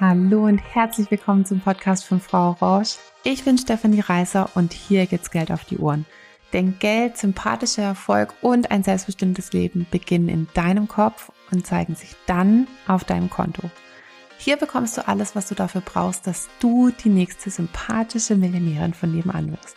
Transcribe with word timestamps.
Hallo 0.00 0.46
und 0.46 0.58
herzlich 0.58 1.08
willkommen 1.12 1.46
zum 1.46 1.60
Podcast 1.60 2.04
von 2.04 2.18
Frau 2.18 2.50
Roche. 2.60 2.98
Ich 3.22 3.44
bin 3.44 3.56
Stefanie 3.56 4.00
Reißer 4.00 4.50
und 4.56 4.72
hier 4.72 5.06
geht's 5.06 5.30
Geld 5.30 5.52
auf 5.52 5.64
die 5.64 5.78
Ohren. 5.78 6.04
Denn 6.52 6.80
Geld, 6.80 7.16
sympathischer 7.16 7.84
Erfolg 7.84 8.34
und 8.40 8.72
ein 8.72 8.82
selbstbestimmtes 8.82 9.52
Leben 9.52 9.86
beginnen 9.92 10.28
in 10.28 10.48
deinem 10.52 10.88
Kopf 10.88 11.30
und 11.52 11.64
zeigen 11.64 11.94
sich 11.94 12.16
dann 12.26 12.66
auf 12.88 13.04
deinem 13.04 13.30
Konto. 13.30 13.70
Hier 14.36 14.56
bekommst 14.56 14.96
du 14.98 15.06
alles, 15.06 15.36
was 15.36 15.48
du 15.48 15.54
dafür 15.54 15.80
brauchst, 15.80 16.26
dass 16.26 16.48
du 16.58 16.90
die 16.90 17.08
nächste 17.08 17.50
sympathische 17.50 18.34
Millionärin 18.34 18.94
von 18.94 19.14
nebenan 19.14 19.52
wirst. 19.52 19.76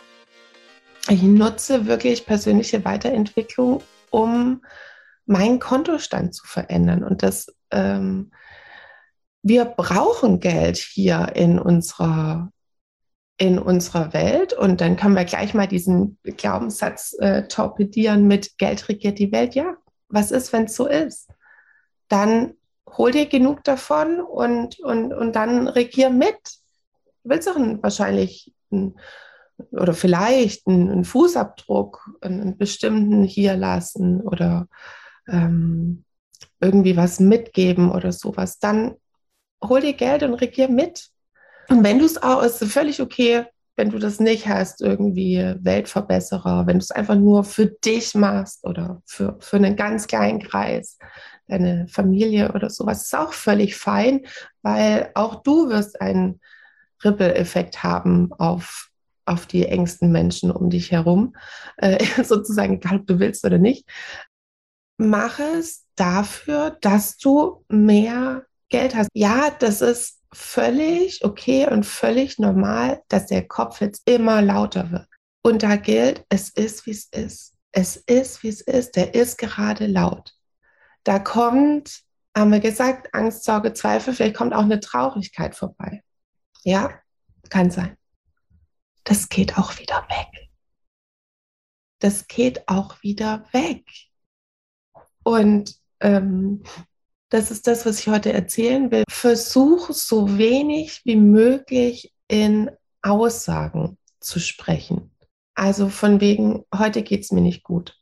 Ich 1.08 1.22
nutze 1.22 1.86
wirklich 1.86 2.26
persönliche 2.26 2.84
Weiterentwicklung, 2.84 3.84
um 4.10 4.62
meinen 5.26 5.60
Kontostand 5.60 6.34
zu 6.34 6.44
verändern. 6.44 7.04
Und 7.04 7.22
das 7.22 7.54
ähm, 7.70 8.32
wir 9.42 9.64
brauchen 9.64 10.40
Geld 10.40 10.76
hier 10.76 11.32
in 11.34 11.58
unserer, 11.58 12.50
in 13.38 13.58
unserer 13.58 14.12
Welt. 14.12 14.52
Und 14.52 14.80
dann 14.80 14.96
können 14.96 15.16
wir 15.16 15.24
gleich 15.24 15.54
mal 15.54 15.68
diesen 15.68 16.18
Glaubenssatz 16.22 17.16
äh, 17.18 17.46
torpedieren 17.48 18.26
mit 18.26 18.58
Geld 18.58 18.88
regiert 18.88 19.18
die 19.18 19.32
Welt. 19.32 19.54
Ja, 19.54 19.76
was 20.08 20.30
ist, 20.30 20.52
wenn 20.52 20.64
es 20.64 20.76
so 20.76 20.86
ist? 20.86 21.28
Dann 22.08 22.54
hol 22.96 23.12
dir 23.12 23.26
genug 23.26 23.64
davon 23.64 24.20
und, 24.20 24.80
und, 24.80 25.12
und 25.12 25.36
dann 25.36 25.68
regier 25.68 26.10
mit. 26.10 26.38
Du 27.22 27.30
willst 27.30 27.48
einen, 27.48 27.82
wahrscheinlich 27.82 28.52
einen, 28.70 28.98
oder 29.70 29.94
vielleicht 29.94 30.66
einen, 30.66 30.90
einen 30.90 31.04
Fußabdruck, 31.04 32.18
einen, 32.20 32.40
einen, 32.40 32.58
bestimmten 32.58 33.24
hier 33.24 33.56
lassen 33.56 34.20
oder 34.20 34.68
ähm, 35.28 36.04
irgendwie 36.60 36.96
was 36.96 37.20
mitgeben 37.20 37.90
oder 37.90 38.12
sowas. 38.12 38.58
Dann 38.58 38.96
hol 39.62 39.80
dir 39.80 39.94
Geld 39.94 40.22
und 40.22 40.34
regier 40.34 40.68
mit. 40.68 41.08
Und 41.68 41.84
wenn 41.84 41.98
du 41.98 42.04
es 42.04 42.22
auch, 42.22 42.42
ist 42.42 42.64
völlig 42.64 43.00
okay, 43.00 43.44
wenn 43.76 43.90
du 43.90 43.98
das 43.98 44.18
nicht 44.18 44.48
hast, 44.48 44.80
irgendwie 44.80 45.54
Weltverbesserer, 45.60 46.66
wenn 46.66 46.78
du 46.78 46.82
es 46.82 46.90
einfach 46.90 47.14
nur 47.14 47.44
für 47.44 47.66
dich 47.66 48.14
machst 48.14 48.64
oder 48.66 49.02
für, 49.06 49.36
für 49.38 49.56
einen 49.56 49.76
ganz 49.76 50.08
kleinen 50.08 50.40
Kreis, 50.40 50.98
deine 51.46 51.86
Familie 51.88 52.52
oder 52.52 52.70
sowas, 52.70 53.04
ist 53.04 53.16
auch 53.16 53.32
völlig 53.32 53.76
fein, 53.76 54.26
weil 54.62 55.10
auch 55.14 55.42
du 55.42 55.68
wirst 55.68 56.00
einen 56.00 56.40
Ripple-Effekt 57.04 57.84
haben 57.84 58.32
auf, 58.32 58.90
auf 59.24 59.46
die 59.46 59.66
engsten 59.66 60.10
Menschen 60.10 60.50
um 60.50 60.70
dich 60.70 60.90
herum, 60.90 61.36
äh, 61.76 62.04
sozusagen, 62.24 62.74
egal 62.74 62.98
ob 62.98 63.06
du 63.06 63.20
willst 63.20 63.44
oder 63.44 63.58
nicht. 63.58 63.88
Mach 64.96 65.38
es 65.38 65.86
dafür, 65.94 66.76
dass 66.80 67.16
du 67.16 67.64
mehr 67.68 68.44
Geld 68.68 68.94
hast. 68.94 69.08
Ja, 69.14 69.50
das 69.50 69.80
ist 69.80 70.20
völlig 70.32 71.24
okay 71.24 71.66
und 71.66 71.84
völlig 71.84 72.38
normal, 72.38 73.02
dass 73.08 73.26
der 73.26 73.46
Kopf 73.46 73.80
jetzt 73.80 74.08
immer 74.08 74.42
lauter 74.42 74.90
wird. 74.90 75.08
Und 75.42 75.62
da 75.62 75.76
gilt, 75.76 76.24
es 76.28 76.50
ist, 76.50 76.86
wie 76.86 76.90
es 76.90 77.06
ist. 77.06 77.54
Es 77.72 77.96
ist, 77.96 78.42
wie 78.42 78.48
es 78.48 78.60
ist. 78.60 78.96
Der 78.96 79.14
ist 79.14 79.38
gerade 79.38 79.86
laut. 79.86 80.34
Da 81.04 81.18
kommt, 81.18 82.02
haben 82.36 82.52
wir 82.52 82.60
gesagt, 82.60 83.14
Angst, 83.14 83.44
Sorge, 83.44 83.72
Zweifel, 83.72 84.12
vielleicht 84.14 84.36
kommt 84.36 84.52
auch 84.52 84.62
eine 84.62 84.80
Traurigkeit 84.80 85.54
vorbei. 85.54 86.02
Ja, 86.64 87.00
kann 87.48 87.70
sein. 87.70 87.96
Das 89.04 89.28
geht 89.28 89.56
auch 89.56 89.78
wieder 89.78 90.06
weg. 90.08 90.50
Das 92.00 92.26
geht 92.26 92.68
auch 92.68 93.02
wieder 93.02 93.46
weg. 93.52 93.84
Und 95.22 95.74
ähm, 96.00 96.62
das 97.30 97.50
ist 97.50 97.66
das, 97.66 97.84
was 97.84 98.00
ich 98.00 98.08
heute 98.08 98.32
erzählen 98.32 98.90
will. 98.90 99.04
Versuch 99.08 99.90
so 99.90 100.38
wenig 100.38 101.02
wie 101.04 101.16
möglich 101.16 102.12
in 102.26 102.70
Aussagen 103.02 103.98
zu 104.20 104.40
sprechen. 104.40 105.10
Also 105.54 105.88
von 105.88 106.20
wegen, 106.20 106.64
heute 106.74 107.02
geht 107.02 107.24
es 107.24 107.32
mir 107.32 107.40
nicht 107.40 107.64
gut. 107.64 107.98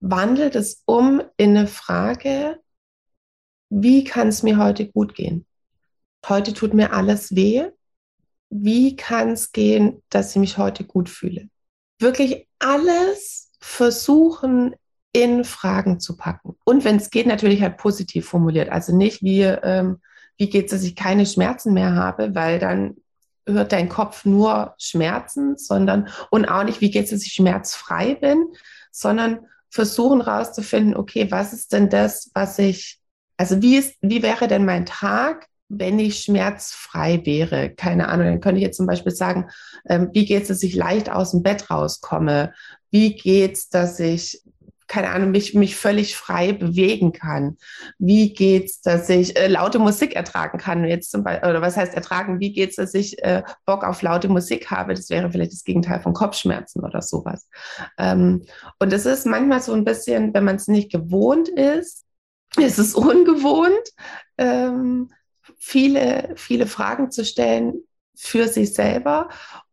Wandelt 0.00 0.54
es 0.54 0.82
um 0.86 1.20
in 1.36 1.56
eine 1.56 1.66
Frage, 1.66 2.60
wie 3.70 4.04
kann 4.04 4.28
es 4.28 4.42
mir 4.42 4.58
heute 4.58 4.88
gut 4.88 5.14
gehen? 5.14 5.46
Heute 6.26 6.54
tut 6.54 6.74
mir 6.74 6.92
alles 6.92 7.34
weh. 7.34 7.68
Wie 8.50 8.96
kann 8.96 9.32
es 9.32 9.52
gehen, 9.52 10.02
dass 10.08 10.30
ich 10.30 10.36
mich 10.36 10.56
heute 10.56 10.84
gut 10.84 11.10
fühle? 11.10 11.50
Wirklich 11.98 12.48
alles 12.58 13.50
versuchen 13.60 14.74
in 15.12 15.44
Fragen 15.44 16.00
zu 16.00 16.16
packen. 16.16 16.56
Und 16.64 16.84
wenn 16.84 16.96
es 16.96 17.10
geht, 17.10 17.26
natürlich 17.26 17.62
halt 17.62 17.76
positiv 17.76 18.28
formuliert. 18.28 18.70
Also 18.70 18.94
nicht 18.94 19.22
wie, 19.22 19.42
ähm, 19.42 20.00
wie 20.36 20.50
geht 20.50 20.66
es, 20.66 20.70
dass 20.72 20.84
ich 20.84 20.96
keine 20.96 21.26
Schmerzen 21.26 21.72
mehr 21.72 21.94
habe, 21.94 22.34
weil 22.34 22.58
dann 22.58 22.96
hört 23.46 23.72
dein 23.72 23.88
Kopf 23.88 24.24
nur 24.24 24.74
Schmerzen, 24.78 25.56
sondern 25.56 26.08
und 26.30 26.46
auch 26.46 26.64
nicht, 26.64 26.80
wie 26.80 26.90
geht 26.90 27.04
es, 27.04 27.10
dass 27.10 27.24
ich 27.24 27.32
schmerzfrei 27.32 28.14
bin, 28.14 28.46
sondern 28.90 29.40
versuchen 29.70 30.20
rauszufinden, 30.20 30.96
okay, 30.96 31.30
was 31.30 31.52
ist 31.52 31.72
denn 31.72 31.88
das, 31.88 32.30
was 32.34 32.58
ich, 32.58 33.00
also 33.36 33.62
wie 33.62 33.76
ist, 33.76 33.96
wie 34.00 34.22
wäre 34.22 34.48
denn 34.48 34.64
mein 34.64 34.86
Tag, 34.86 35.46
wenn 35.68 35.98
ich 35.98 36.20
schmerzfrei 36.20 37.20
wäre? 37.24 37.70
Keine 37.70 38.08
Ahnung, 38.08 38.26
dann 38.26 38.40
könnte 38.40 38.58
ich 38.58 38.64
jetzt 38.64 38.76
zum 38.76 38.86
Beispiel 38.86 39.12
sagen, 39.12 39.50
ähm, 39.88 40.10
wie 40.12 40.24
geht 40.24 40.42
es, 40.42 40.48
dass 40.48 40.62
ich 40.62 40.74
leicht 40.74 41.10
aus 41.10 41.32
dem 41.32 41.42
Bett 41.42 41.70
rauskomme? 41.70 42.52
Wie 42.90 43.14
geht's, 43.14 43.68
dass 43.68 44.00
ich 44.00 44.42
keine 44.88 45.10
Ahnung, 45.10 45.30
mich, 45.30 45.54
mich 45.54 45.76
völlig 45.76 46.16
frei 46.16 46.52
bewegen 46.52 47.12
kann? 47.12 47.58
Wie 47.98 48.32
geht's, 48.32 48.80
dass 48.80 49.08
ich 49.08 49.36
äh, 49.38 49.46
laute 49.46 49.78
Musik 49.78 50.16
ertragen 50.16 50.58
kann? 50.58 50.84
Jetzt 50.84 51.10
zum 51.10 51.22
Beispiel, 51.22 51.48
oder 51.48 51.60
was 51.60 51.76
heißt 51.76 51.94
ertragen? 51.94 52.40
Wie 52.40 52.52
geht's, 52.52 52.76
dass 52.76 52.94
ich 52.94 53.22
äh, 53.22 53.42
Bock 53.66 53.84
auf 53.84 54.02
laute 54.02 54.28
Musik 54.28 54.70
habe? 54.70 54.94
Das 54.94 55.10
wäre 55.10 55.30
vielleicht 55.30 55.52
das 55.52 55.64
Gegenteil 55.64 56.00
von 56.00 56.14
Kopfschmerzen 56.14 56.82
oder 56.82 57.02
sowas. 57.02 57.48
Ähm, 57.98 58.46
und 58.78 58.92
es 58.92 59.06
ist 59.06 59.26
manchmal 59.26 59.60
so 59.60 59.74
ein 59.74 59.84
bisschen, 59.84 60.32
wenn 60.34 60.44
man 60.44 60.56
es 60.56 60.68
nicht 60.68 60.90
gewohnt 60.90 61.48
ist, 61.48 62.04
ist 62.56 62.78
es 62.78 62.94
ungewohnt, 62.94 63.92
ähm, 64.38 65.10
viele, 65.58 66.32
viele 66.36 66.66
Fragen 66.66 67.10
zu 67.10 67.24
stellen 67.24 67.82
für 68.16 68.48
sich 68.48 68.74
selber. 68.74 69.28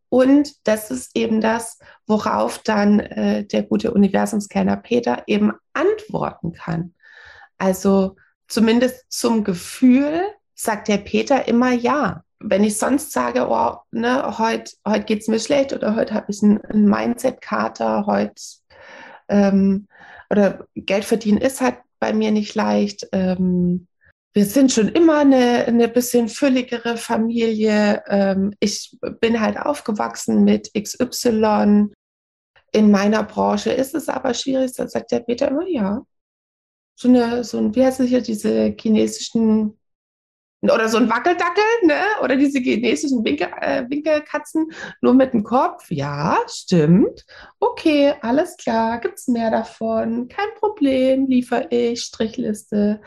Und 0.08 0.66
das 0.66 0.90
ist 0.90 1.16
eben 1.16 1.40
das, 1.40 1.78
worauf 2.06 2.58
dann 2.58 3.00
äh, 3.00 3.44
der 3.44 3.62
gute 3.62 3.92
Universumskenner 3.92 4.76
Peter 4.76 5.24
eben 5.26 5.52
antworten 5.72 6.52
kann. 6.52 6.94
Also 7.58 8.16
zumindest 8.48 9.06
zum 9.08 9.44
Gefühl 9.44 10.22
sagt 10.54 10.88
der 10.88 10.98
Peter 10.98 11.48
immer 11.48 11.72
ja. 11.72 12.22
Wenn 12.38 12.64
ich 12.64 12.78
sonst 12.78 13.12
sage, 13.12 13.48
oh, 13.48 13.76
ne, 13.90 14.38
heute 14.38 14.72
heut 14.86 15.06
geht 15.06 15.22
es 15.22 15.28
mir 15.28 15.40
schlecht 15.40 15.72
oder 15.72 15.96
heute 15.96 16.14
habe 16.14 16.26
ich 16.28 16.42
einen, 16.42 16.60
einen 16.66 16.88
Mindset-Kater, 16.88 18.06
heute 18.06 18.42
ähm, 19.28 19.88
oder 20.30 20.66
Geld 20.74 21.04
verdienen 21.04 21.38
ist 21.38 21.60
halt 21.60 21.78
bei 21.98 22.12
mir 22.12 22.30
nicht 22.30 22.54
leicht. 22.54 23.08
Ähm, 23.12 23.86
wir 24.36 24.44
sind 24.44 24.70
schon 24.70 24.88
immer 24.88 25.20
eine, 25.20 25.64
eine 25.64 25.88
bisschen 25.88 26.28
fülligere 26.28 26.98
Familie. 26.98 28.02
Ähm, 28.06 28.52
ich 28.60 28.94
bin 29.18 29.40
halt 29.40 29.58
aufgewachsen 29.58 30.44
mit 30.44 30.70
XY. 30.74 31.86
In 32.70 32.90
meiner 32.90 33.22
Branche 33.22 33.70
ist 33.70 33.94
es 33.94 34.10
aber 34.10 34.34
schwierig. 34.34 34.74
Da 34.76 34.88
sagt 34.88 35.10
der 35.10 35.20
Peter 35.20 35.48
immer, 35.48 35.66
ja. 35.66 36.02
So 36.96 37.08
eine, 37.08 37.44
so 37.44 37.56
ein, 37.56 37.74
wie 37.74 37.82
heißt 37.82 38.00
es 38.00 38.08
hier, 38.10 38.20
diese 38.20 38.76
chinesischen 38.78 39.78
oder 40.62 40.88
so 40.88 40.96
ein 40.96 41.08
Wackeldackel, 41.08 41.64
ne? 41.84 42.00
Oder 42.22 42.36
diese 42.36 42.58
chinesischen 42.60 43.24
Winkel, 43.24 43.48
äh, 43.60 43.84
Winkelkatzen 43.88 44.70
nur 45.00 45.14
mit 45.14 45.32
dem 45.32 45.44
Kopf. 45.44 45.90
Ja, 45.90 46.38
stimmt. 46.48 47.24
Okay, 47.60 48.14
alles 48.22 48.56
klar. 48.56 49.00
Gibt 49.00 49.18
es 49.18 49.28
mehr 49.28 49.50
davon? 49.50 50.28
Kein 50.28 50.48
Problem, 50.58 51.26
liefere 51.26 51.68
ich, 51.70 52.02
Strichliste. 52.02 53.00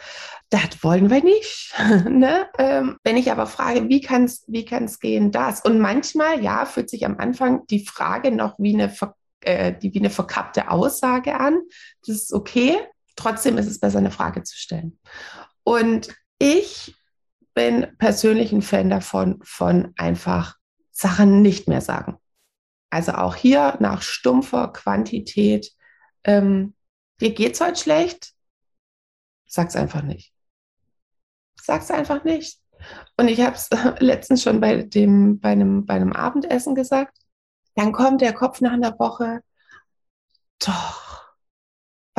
Das 0.50 0.84
wollen 0.84 1.10
wir 1.10 1.24
nicht. 1.24 1.74
ne? 2.10 2.48
Ähm, 2.58 2.98
wenn 3.04 3.18
ich 3.18 3.32
aber 3.32 3.48
frage, 3.48 3.90
wie 3.90 4.02
kann 4.02 4.26
es 4.26 4.44
wie 4.48 4.66
kann's 4.66 5.00
gehen, 5.00 5.32
das? 5.32 5.62
Und 5.62 5.80
manchmal, 5.80 6.44
ja, 6.44 6.66
fühlt 6.66 6.90
sich 6.90 7.06
am 7.06 7.18
Anfang 7.18 7.66
die 7.68 7.86
Frage 7.86 8.32
noch 8.32 8.56
wie 8.60 8.76
eine, 8.76 8.94
äh, 9.42 9.74
die, 9.74 9.94
wie 9.94 10.00
eine 10.00 10.12
verkappte 10.12 10.70
Aussage 10.70 11.40
an. 11.40 11.62
Das 12.06 12.16
ist 12.16 12.34
okay. 12.34 12.78
Trotzdem 13.16 13.58
ist 13.58 13.68
es 13.68 13.80
besser, 13.80 13.98
eine 13.98 14.12
Frage 14.12 14.44
zu 14.44 14.56
stellen. 14.56 14.98
Und 15.64 16.10
ich 16.38 16.96
bin 17.60 17.98
persönlich 17.98 18.54
ein 18.54 18.62
Fan 18.62 18.90
davon, 18.90 19.42
von 19.44 19.92
einfach 19.98 20.56
Sachen 20.92 21.42
nicht 21.42 21.68
mehr 21.68 21.82
sagen. 21.82 22.18
Also 22.90 23.12
auch 23.12 23.36
hier 23.36 23.76
nach 23.82 24.02
stumpfer 24.02 24.70
Quantität, 24.70 25.70
ähm, 26.24 26.74
dir 27.20 27.34
geht's 27.34 27.60
heute 27.60 27.76
schlecht, 27.76 28.32
sag's 29.46 29.76
einfach 29.76 30.04
nicht. 30.04 30.34
Sag's 31.62 31.92
einfach 31.92 32.24
nicht. 32.24 32.62
Und 33.18 33.28
ich 33.28 33.42
habe 33.42 33.58
es 33.58 33.70
letztens 34.00 34.42
schon 34.42 34.62
bei 34.62 34.84
dem, 34.84 35.42
bei 35.42 35.50
einem, 35.50 35.86
bei 35.86 35.96
einem 35.96 36.14
Abendessen 36.14 36.76
gesagt. 36.76 37.18
Dann 37.76 37.92
kommt 37.92 38.22
der 38.22 38.32
Kopf 38.32 38.62
nach 38.62 38.72
einer 38.72 38.98
Woche. 39.00 39.42
Doch, 40.60 41.09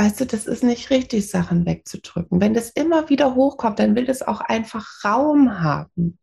weißt 0.01 0.21
du, 0.21 0.25
das 0.25 0.47
ist 0.47 0.65
nicht 0.65 0.89
richtig, 0.89 1.29
Sachen 1.29 1.67
wegzudrücken. 1.67 2.41
Wenn 2.41 2.55
das 2.55 2.71
immer 2.71 3.11
wieder 3.11 3.35
hochkommt, 3.35 3.79
dann 3.79 3.95
will 3.95 4.07
das 4.07 4.23
auch 4.23 4.41
einfach 4.41 5.05
Raum 5.05 5.61
haben. 5.63 6.19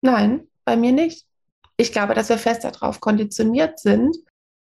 Nein, 0.00 0.46
bei 0.64 0.76
mir 0.76 0.92
nicht. 0.92 1.26
Ich 1.76 1.90
glaube, 1.90 2.14
dass 2.14 2.28
wir 2.28 2.38
fest 2.38 2.62
darauf 2.62 3.00
konditioniert 3.00 3.80
sind, 3.80 4.16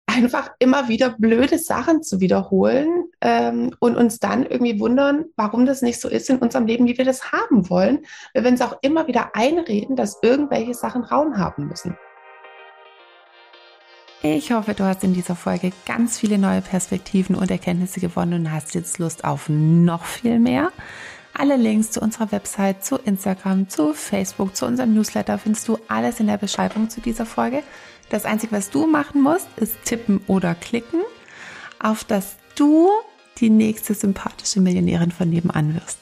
einfach 0.06 0.50
immer 0.58 0.88
wieder 0.88 1.10
blöde 1.16 1.58
Sachen 1.58 2.02
zu 2.02 2.18
wiederholen 2.18 3.04
ähm, 3.20 3.72
und 3.78 3.96
uns 3.96 4.18
dann 4.18 4.44
irgendwie 4.44 4.80
wundern, 4.80 5.26
warum 5.36 5.64
das 5.64 5.80
nicht 5.80 6.00
so 6.00 6.08
ist 6.08 6.28
in 6.28 6.38
unserem 6.38 6.66
Leben, 6.66 6.88
wie 6.88 6.98
wir 6.98 7.04
das 7.04 7.30
haben 7.30 7.70
wollen, 7.70 8.04
weil 8.34 8.42
wir 8.42 8.50
uns 8.50 8.62
auch 8.62 8.78
immer 8.82 9.06
wieder 9.06 9.36
einreden, 9.36 9.94
dass 9.94 10.18
irgendwelche 10.22 10.74
Sachen 10.74 11.04
Raum 11.04 11.38
haben 11.38 11.68
müssen. 11.68 11.96
Ich 14.26 14.52
hoffe, 14.52 14.72
du 14.72 14.84
hast 14.84 15.04
in 15.04 15.12
dieser 15.12 15.36
Folge 15.36 15.70
ganz 15.84 16.18
viele 16.18 16.38
neue 16.38 16.62
Perspektiven 16.62 17.36
und 17.36 17.50
Erkenntnisse 17.50 18.00
gewonnen 18.00 18.32
und 18.32 18.52
hast 18.52 18.74
jetzt 18.74 18.98
Lust 18.98 19.22
auf 19.22 19.50
noch 19.50 20.06
viel 20.06 20.38
mehr. 20.38 20.72
Alle 21.34 21.56
Links 21.56 21.90
zu 21.90 22.00
unserer 22.00 22.32
Website, 22.32 22.82
zu 22.82 22.96
Instagram, 22.96 23.68
zu 23.68 23.92
Facebook, 23.92 24.56
zu 24.56 24.64
unserem 24.64 24.94
Newsletter 24.94 25.36
findest 25.36 25.68
du 25.68 25.78
alles 25.88 26.20
in 26.20 26.26
der 26.26 26.38
Beschreibung 26.38 26.88
zu 26.88 27.02
dieser 27.02 27.26
Folge. 27.26 27.62
Das 28.08 28.24
Einzige, 28.24 28.56
was 28.56 28.70
du 28.70 28.86
machen 28.86 29.22
musst, 29.22 29.48
ist 29.56 29.76
tippen 29.84 30.22
oder 30.26 30.54
klicken, 30.54 31.02
auf 31.78 32.02
dass 32.02 32.36
du 32.54 32.88
die 33.40 33.50
nächste 33.50 33.92
sympathische 33.92 34.62
Millionärin 34.62 35.10
von 35.10 35.28
nebenan 35.28 35.74
wirst. 35.74 35.98